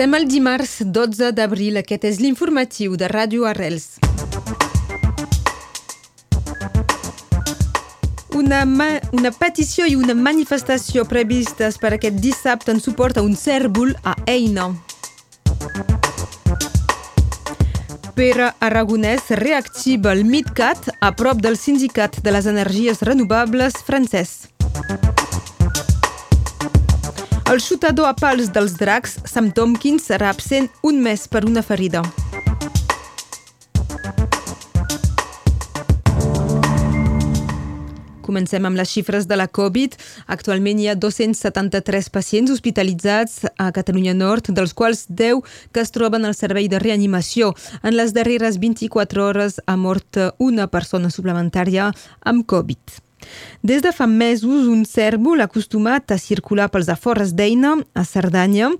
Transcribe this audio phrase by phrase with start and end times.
[0.00, 1.76] Comencem el dimarts 12 d'abril.
[1.76, 3.98] Aquest és l'informatiu de Ràdio Arrels.
[8.32, 8.62] Una,
[9.12, 14.14] una petició i una manifestació previstes per aquest dissabte en suport a un cèrvol a
[14.24, 14.70] Eina.
[18.16, 24.48] Pere Aragonès reactiva el MidCat a prop del Sindicat de les Energies Renovables francès.
[27.50, 32.04] El xutador a pals dels dracs, Sam Tompkins, serà absent un mes per una ferida.
[38.22, 39.98] Comencem amb les xifres de la Covid.
[40.30, 45.42] Actualment hi ha 273 pacients hospitalitzats a Catalunya Nord, dels quals 10
[45.74, 47.56] que es troben al servei de reanimació.
[47.82, 51.90] En les darreres 24 hores ha mort una persona suplementària
[52.22, 53.09] amb Covid.
[53.62, 58.70] Des de fa mesos, un cèrvol acostumat a circular pels afores d'Eina, a Cerdanya,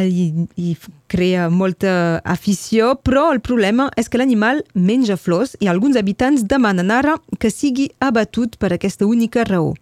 [0.00, 0.76] i, i
[1.14, 6.90] crea molta afició, però el problema és que l'animal menja flors i alguns habitants demanen
[6.90, 9.74] ara que sigui abatut per aquesta única raó.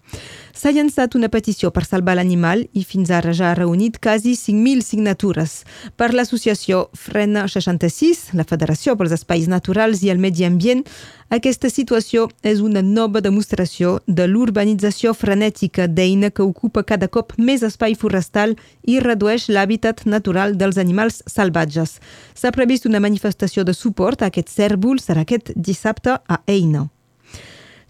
[0.53, 4.85] S'ha llançat una petició per salvar l'animal i fins ara ja ha reunit quasi 5.000
[4.85, 5.63] signatures.
[5.97, 10.85] Per l'associació Frena 66, la Federació pels Espais Naturals i el Medi Ambient,
[11.33, 17.65] aquesta situació és una nova demostració de l'urbanització frenètica d'eina que ocupa cada cop més
[17.65, 18.53] espai forestal
[18.85, 21.99] i redueix l'hàbitat natural dels animals salvatges.
[22.35, 26.89] S'ha previst una manifestació de suport a aquest cèrvol, serà aquest dissabte a Eina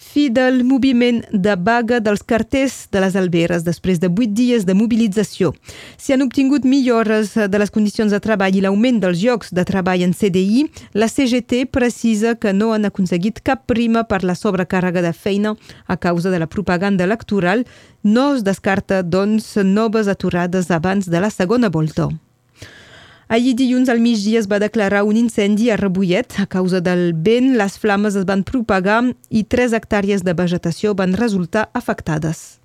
[0.03, 4.75] fi del moviment de vaga dels carters de les Alberes després de vuit dies de
[4.77, 5.53] mobilització.
[5.97, 10.05] Si han obtingut millores de les condicions de treball i l'augment dels llocs de treball
[10.05, 10.67] en CDI,
[10.99, 15.55] la CGT precisa que no han aconseguit cap prima per la sobrecàrrega de feina
[15.87, 17.65] a causa de la propaganda electoral.
[18.03, 22.11] No es descarta, doncs, noves aturades abans de la segona volta.
[23.33, 26.35] Ahir dilluns al migdia es va declarar un incendi a Rebollet.
[26.37, 28.99] A causa del vent, les flames es van propagar
[29.33, 32.62] i tres hectàrees de vegetació van resultar afectades.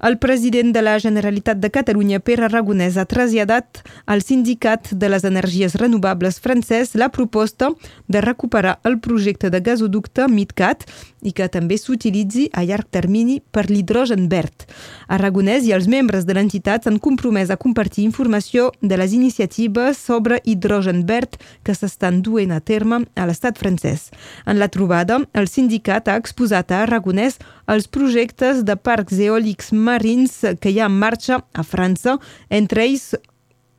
[0.00, 5.24] El president de la Generalitat de Catalunya, Pere Aragonès, ha traslladat al Sindicat de les
[5.26, 7.72] Energies Renovables francès la proposta
[8.06, 10.86] de recuperar el projecte de gasoducte MidCat
[11.26, 14.68] i que també s'utilitzi a llarg termini per l'hidrogen verd.
[15.10, 20.38] Aragonès i els membres de l'entitat s'han compromès a compartir informació de les iniciatives sobre
[20.44, 21.34] hidrogen verd
[21.66, 24.12] que s'estan duent a terme a l'estat francès.
[24.46, 30.40] En la trobada, el sindicat ha exposat a Aragonès els projectes de parcs eòlics marins
[30.60, 33.14] que hi ha en marxa a França, entre ells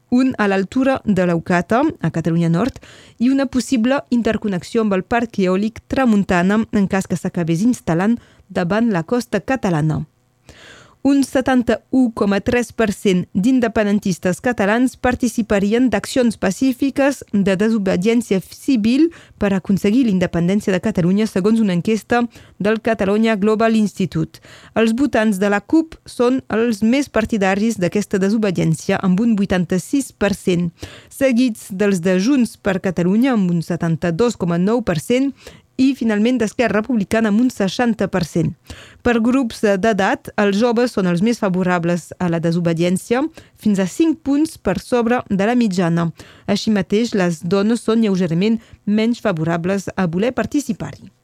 [0.09, 2.79] un a l'altura de l'Eucata, a Catalunya Nord,
[3.19, 8.18] i una possible interconnexió amb el parc eòlic Tramuntana en cas que s'acabés instal·lant
[8.50, 10.06] davant la costa catalana
[11.02, 21.28] un 71,3% d'independentistes catalans participarien d'accions pacífiques de desobediència civil per aconseguir l'independència de Catalunya
[21.28, 22.28] segons una enquesta
[22.60, 24.40] del Catalunya Global Institute.
[24.76, 30.70] Els votants de la CUP són els més partidaris d'aquesta desobediència amb un 86%,
[31.10, 35.34] seguits dels de Junts per Catalunya amb un 72,9%
[35.79, 38.51] i finalment d'Esquerra Republicana amb un 60%.
[39.01, 43.23] Per grups d'edat, els joves són els més favorables a la desobediència,
[43.56, 46.09] fins a 5 punts per sobre de la mitjana.
[46.47, 51.19] Així mateix, les dones són lleugerament menys favorables a voler participar-hi.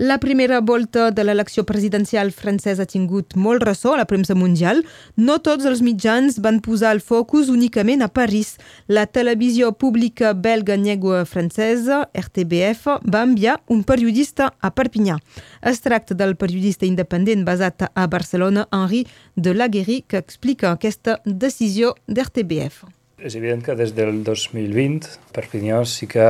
[0.00, 4.84] La primera volta de l'elecció presidencial francesa ha tingut molt ressò a la premsa mundial.
[5.18, 8.52] No tots els mitjans van posar el focus únicament a París.
[8.86, 15.18] La televisió pública belga llengua francesa, RTBF, va enviar un periodista a Perpinyà.
[15.66, 19.02] Es tracta del periodista independent basat a Barcelona, Henri
[19.34, 22.84] de Laguerie, que explica aquesta decisió d'RTBF.
[23.18, 26.22] És evident que des del 2020 Perpinyà sí que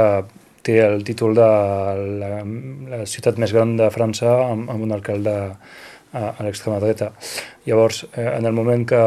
[0.69, 1.49] té el títol de
[2.21, 2.33] la,
[2.93, 5.35] la ciutat més gran de França amb, amb un alcalde
[6.13, 7.11] a, a l'extrema dreta.
[7.67, 9.01] Llavors, eh, en el moment que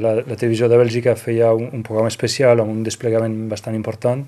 [0.00, 4.26] la, la televisió de Bèlgica feia un, un programa especial amb un desplegament bastant important,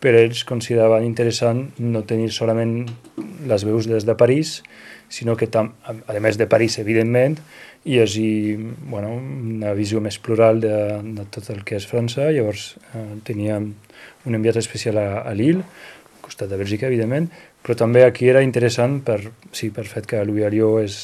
[0.00, 2.86] per ells consideraven interessant no tenir solament
[3.48, 4.60] les veus des de París,
[5.10, 7.36] sinó que, tam, a més de París, evidentment,
[7.84, 8.56] hi hagi
[8.88, 10.74] bueno, una visió més plural de,
[11.16, 12.28] de tot el que és França.
[12.30, 13.72] Llavors eh, teníem
[14.28, 15.64] un enviat especial a, a Lille,
[16.20, 17.30] costat de Bèlgica, evidentment,
[17.64, 19.18] però també aquí era interessant per,
[19.52, 21.00] sí, per fet que Louis Alliot és,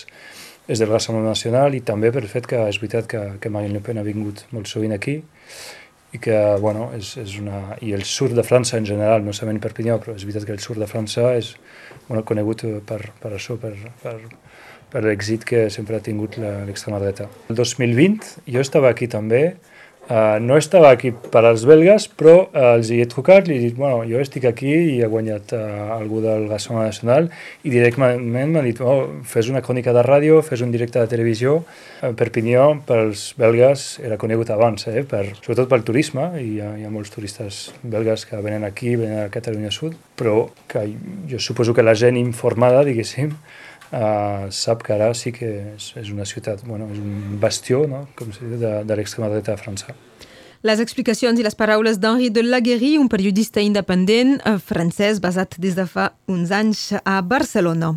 [0.68, 3.82] és del Rassemblement Nacional i també per fet que és veritat que, que Marine Le
[3.84, 5.18] Pen ha vingut molt sovint aquí
[6.16, 7.76] i que, bueno, és, és una...
[7.84, 10.62] i el sud de França en general, no sabem Perpinyà, però és veritat que el
[10.64, 11.52] sud de França és
[12.08, 14.16] bueno, conegut per, per això, per, per,
[14.92, 17.28] per l'èxit que sempre ha tingut l'extrema dreta.
[17.52, 19.42] El 2020 jo estava aquí també,
[20.06, 23.62] Uh, no estava aquí per als belgues, però uh, els hi he trucat, li he
[23.64, 27.26] dit, bueno, jo estic aquí i he guanyat uh, algú del Rassemblement Nacional
[27.66, 31.56] i directament m'ha dit, oh, fes una crònica de ràdio, fes un directe de televisió.
[31.98, 36.70] Uh, Perpinyó, pels belgues, era conegut abans, eh, per, sobretot pel turisme, i hi ha,
[36.78, 40.86] hi ha molts turistes belgues que venen aquí, venen a Catalunya Sud, però que
[41.26, 43.34] jo suposo que la gent informada, diguéssim,
[43.92, 48.06] uh, sap que ara sí que és, és una ciutat, bueno, és un bastió, no?
[48.18, 49.96] com diu, de, de l'extrema dreta frança.
[50.66, 55.76] Les explicacions i les paraules d'Henri de Laguerie, un periodista independent eh, francès basat des
[55.76, 57.94] de fa uns anys a Barcelona.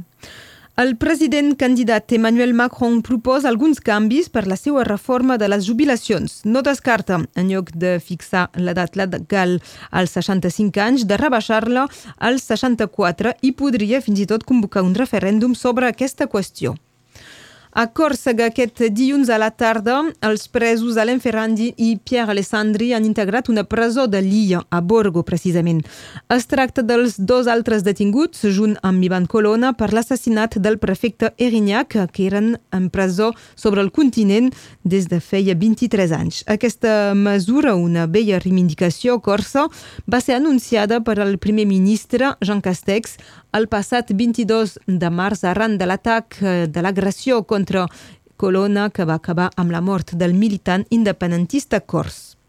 [0.79, 6.37] El president candidat Emmanuel Macron proposa alguns canvis per la seva reforma de les jubilacions.
[6.45, 9.57] No descarta, en lloc de fixar l'edat legal
[9.91, 15.51] als 65 anys, de rebaixar-la als 64 i podria fins i tot convocar un referèndum
[15.51, 16.79] sobre aquesta qüestió.
[17.69, 23.05] A Còrsega, aquest dilluns a la tarda, els presos Alain Ferrandi i Pierre Alessandri han
[23.05, 25.83] integrat una presó de Lilla, a Borgo, precisament.
[26.33, 31.93] Es tracta dels dos altres detinguts, junt amb Ivan Colonna, per l'assassinat del prefecte Erignac,
[32.09, 34.49] que eren en presó sobre el continent
[34.81, 36.41] des de feia 23 anys.
[36.49, 39.67] Aquesta mesura, una vella reivindicació corsa,
[40.09, 43.19] va ser anunciada per al primer ministre Jean Castex
[43.51, 47.58] el passat 22 de març arran de l'atac eh, de l'agressió contra
[48.39, 52.39] Colonna que va acabar amb la mort del militant independentista cors.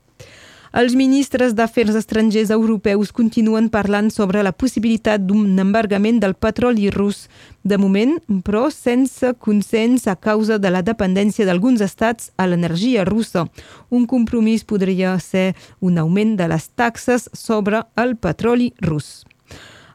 [0.71, 7.25] Els ministres d'Afers Estrangers europeus continuen parlant sobre la possibilitat d'un embargament del petroli rus.
[7.67, 8.13] De moment,
[8.47, 13.49] però, sense consens a causa de la dependència d'alguns estats a l'energia russa.
[13.91, 19.25] Un compromís podria ser un augment de les taxes sobre el petroli rus.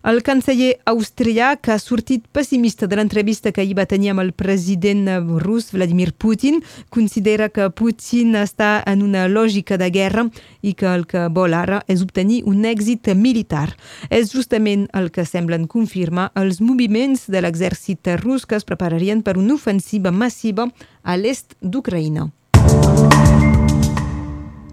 [0.05, 5.07] El canceller austriac ha sortit pessimista de l'entrevista que ahir va tenir amb el president
[5.41, 6.59] rus Vladimir Putin.
[6.93, 10.27] Considera que Putin està en una lògica de guerra
[10.61, 13.71] i que el que vol ara és obtenir un èxit militar.
[14.13, 19.39] És justament el que semblen confirmar els moviments de l'exèrcit rus que es prepararien per
[19.41, 20.69] una ofensiva massiva
[21.01, 22.29] a l'est d'Ucraïna.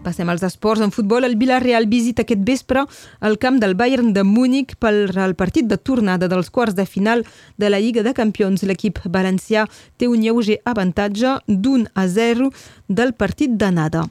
[0.02, 0.82] Passem als esports.
[0.82, 2.82] En futbol, el Villarreal visita aquest vespre
[3.22, 4.90] el camp del Bayern de Múnich per
[5.22, 7.22] al partit de tornada dels quarts de final
[7.56, 8.64] de la Lliga de Campions.
[8.66, 9.68] L'equip valencià
[9.98, 12.50] té un lleuger avantatge d'un a 0
[12.88, 14.08] del partit d'anada.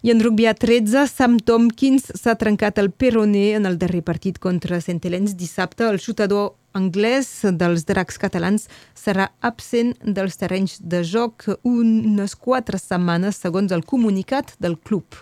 [0.00, 4.40] I en rugby a 13, Sam Tompkins s'ha trencat el peroné en el darrer partit
[4.40, 5.84] contra Saint Helens dissabte.
[5.84, 8.64] El xutador anglès dels dracs catalans
[8.96, 15.20] serà absent dels terrenys de joc unes quatre setmanes, segons el comunicat del club.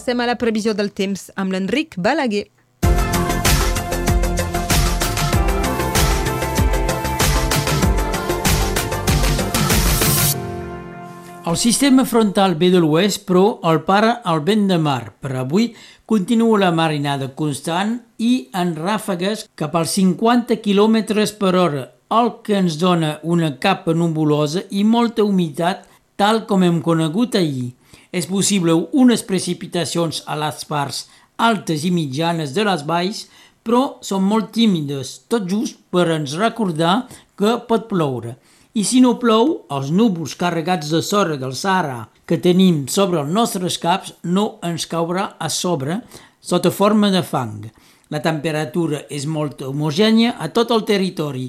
[0.00, 2.46] Passem a la previsió del temps amb l'Enric Balaguer.
[11.44, 15.12] El sistema frontal ve de l'oest, però el para el vent de mar.
[15.20, 15.66] Per avui
[16.08, 20.96] continua la marinada constant i en ràfegues cap als 50 km
[21.42, 25.84] per hora, el que ens dona una capa nubulosa i molta humitat,
[26.16, 27.74] tal com hem conegut ahir.
[28.12, 31.04] És possible unes precipitacions a les parts
[31.40, 33.24] altes i mitjanes de les valls,
[33.64, 37.06] però són molt tímides, tot just per ens recordar
[37.38, 38.36] que pot ploure.
[38.74, 43.32] I si no plou, els núvols carregats de sorra del Sahara que tenim sobre els
[43.34, 45.98] nostres caps no ens caurà a sobre
[46.40, 47.64] sota forma de fang.
[48.10, 51.48] La temperatura és molt homogènia a tot el territori.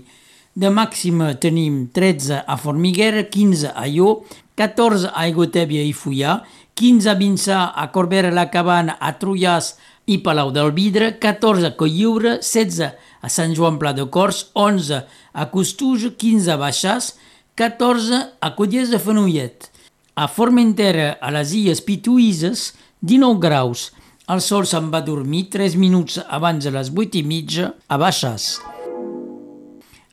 [0.53, 4.23] De màxima tenim 13 a Formiguera, 15 a Ió,
[4.61, 6.35] 14 a Egotèbia i Fullà,
[6.77, 9.71] 15 a Vinçà, a Corbera la Cabana, a Trullàs
[10.05, 12.91] i Palau del Vidre, 14 a Colliure, 16
[13.25, 14.99] a Sant Joan Pla de Cors, 11
[15.33, 17.15] a Costuja, 15 a Baixàs,
[17.57, 19.71] 14 a Codies de Fenollet.
[20.13, 23.87] A Formentera, a les Illes Pituïses, 19 graus.
[24.29, 28.51] El sol se'n va dormir 3 minuts abans de les 8 i mitja a Baixàs.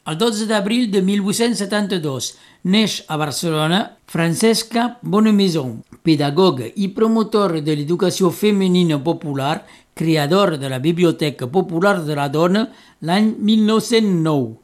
[0.09, 2.31] El 12 d'abril de 1872
[2.73, 10.79] neix a Barcelona Francesca Bonemaison, pedagoga i promotora de l'educació femenina popular, creadora de la
[10.81, 12.63] Biblioteca Popular de la Dona
[13.05, 14.55] l'any 1909.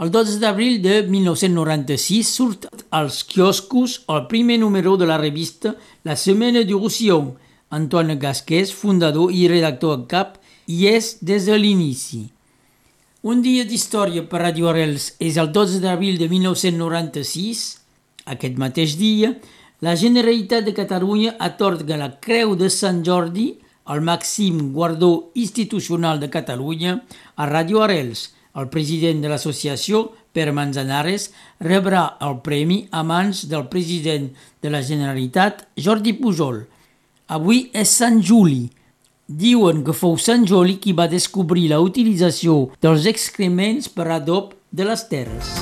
[0.00, 6.16] El 12 d'abril de 1996 surt als quioscos el primer número de la revista La
[6.16, 7.34] Semaine du Roussillon.
[7.68, 12.30] Antoine Gasquès, fundador i redactor en cap, i és des de l'inici.
[13.24, 17.62] Un dia d'història per Radio Arrels és el 12 d'abril de 1996.
[18.28, 19.30] Aquest mateix dia,
[19.80, 23.46] la Generalitat de Catalunya atorga la Creu de Sant Jordi
[23.94, 26.98] el màxim guardó institucional de Catalunya
[27.36, 28.26] a Radio Arels.
[28.60, 30.04] El president de l'associació,
[30.36, 31.30] Per Manzanares,
[31.64, 36.66] rebrà el premi a mans del president de la Generalitat, Jordi Pujol.
[37.32, 38.66] Avui és Sant Juli.
[39.24, 44.84] Diuen que fou Sant Joli qui va descobrir la utilització dels excrements per adob de
[44.84, 45.54] les terres.